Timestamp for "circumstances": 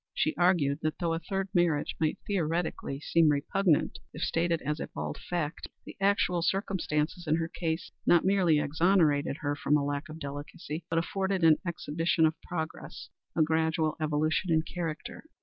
6.41-7.27